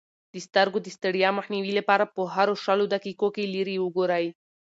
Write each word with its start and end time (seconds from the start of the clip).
د 0.33 0.35
سترګو 0.47 0.79
د 0.83 0.87
ستړیا 0.97 1.29
مخنیوي 1.37 1.73
لپاره 1.79 2.05
په 2.15 2.21
هرو 2.33 2.53
شلو 2.63 2.85
دقیقو 2.95 3.27
کې 3.35 3.51
لیرې 3.53 3.75
وګورئ. 3.81 4.25